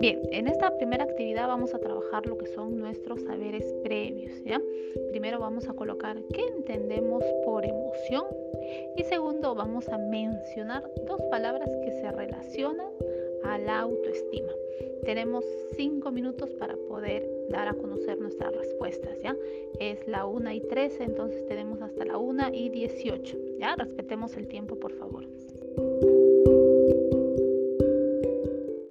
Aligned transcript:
Bien, 0.00 0.20
en 0.30 0.46
esta 0.46 0.76
primera 0.76 1.04
actividad 1.04 1.48
vamos 1.48 1.74
a 1.74 1.78
trabajar 1.78 2.26
lo 2.26 2.38
que 2.38 2.46
son 2.46 2.78
nuestros 2.78 3.22
saberes 3.22 3.64
previos, 3.82 4.32
¿ya? 4.44 4.62
Primero 5.08 5.40
vamos 5.40 5.68
a 5.68 5.72
colocar 5.72 6.16
qué 6.32 6.42
entendemos 6.56 7.24
por 7.44 7.64
emoción 7.64 8.26
y 8.96 9.04
segundo 9.04 9.54
vamos 9.54 9.88
a 9.88 9.98
mencionar 9.98 10.88
dos 11.06 11.20
palabras 11.30 11.68
que 11.84 11.90
se 11.92 12.10
relacionan 12.12 12.88
a 13.44 13.58
la 13.58 13.80
autoestima. 13.80 14.52
Tenemos 15.04 15.44
cinco 15.76 16.10
minutos 16.10 16.50
para 16.58 16.76
poder 16.88 17.28
dar 17.48 17.68
a 17.68 17.74
conocer 17.74 18.18
nuestras 18.18 18.54
respuestas, 18.54 19.20
¿ya? 19.22 19.36
Es 19.80 20.06
la 20.06 20.26
1 20.26 20.52
y 20.52 20.60
13, 20.60 21.04
entonces 21.04 21.46
tenemos 21.46 21.80
hasta 21.80 22.04
la 22.04 22.18
1 22.18 22.52
y 22.52 22.68
18, 22.70 23.36
¿ya? 23.58 23.74
Respetemos 23.76 24.36
el 24.36 24.48
tiempo, 24.48 24.78
por 24.78 24.92
favor. 24.92 25.26